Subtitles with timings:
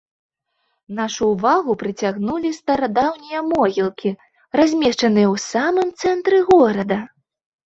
[0.99, 4.15] Нашу ўвагу прыцягнулі старадаўнія могілкі,
[4.61, 6.99] размешчаныя ў самым цэнтры горада.